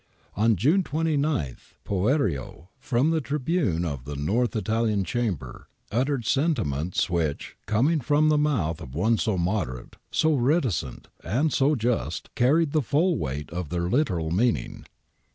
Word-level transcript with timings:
On 0.35 0.55
June 0.55 0.81
29 0.81 1.57
Poerio, 1.85 2.69
from 2.79 3.11
the 3.11 3.21
tribune 3.21 3.85
of 3.85 4.03
the 4.05 4.15
North 4.15 4.55
Italian 4.55 5.03
Chamber, 5.03 5.67
uttered 5.91 6.25
sentiments 6.25 7.07
which, 7.07 7.55
coming 7.67 7.99
from 7.99 8.27
the 8.29 8.37
mouth 8.39 8.81
of 8.81 8.95
one 8.95 9.19
so 9.19 9.37
moderate, 9.37 9.97
so 10.09 10.33
reticent, 10.33 11.07
and 11.23 11.53
so 11.53 11.75
just, 11.75 12.33
carried 12.33 12.71
the 12.71 12.81
full 12.81 13.19
weight 13.19 13.51
of 13.51 13.69
their 13.69 13.87
literal 13.89 14.31
meaning. 14.31 14.87